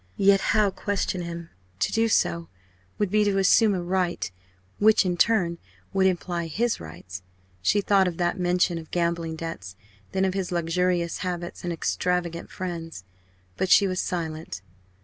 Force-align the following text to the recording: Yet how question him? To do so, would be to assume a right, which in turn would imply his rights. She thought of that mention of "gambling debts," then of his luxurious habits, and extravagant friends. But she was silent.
Yet 0.17 0.41
how 0.57 0.71
question 0.71 1.21
him? 1.21 1.51
To 1.77 1.91
do 1.91 2.07
so, 2.07 2.49
would 2.97 3.11
be 3.11 3.23
to 3.23 3.37
assume 3.37 3.75
a 3.75 3.83
right, 3.83 4.31
which 4.79 5.05
in 5.05 5.15
turn 5.15 5.59
would 5.93 6.07
imply 6.07 6.47
his 6.47 6.79
rights. 6.79 7.21
She 7.61 7.81
thought 7.81 8.07
of 8.07 8.17
that 8.17 8.39
mention 8.39 8.79
of 8.79 8.89
"gambling 8.89 9.35
debts," 9.35 9.75
then 10.11 10.25
of 10.25 10.33
his 10.33 10.51
luxurious 10.51 11.19
habits, 11.19 11.63
and 11.63 11.71
extravagant 11.71 12.49
friends. 12.49 13.03
But 13.57 13.69
she 13.69 13.85
was 13.87 13.99
silent. 14.01 14.63